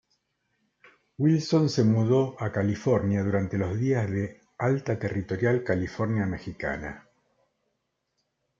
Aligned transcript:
Wilson 1.19 1.69
se 1.69 1.83
mudó 1.83 2.35
a 2.41 2.51
California 2.51 3.21
durante 3.21 3.59
los 3.59 3.77
días 3.79 4.09
de 4.09 4.41
Alta 4.57 4.97
territorial 4.97 5.63
California 5.63 6.25
mexicana. 6.25 7.07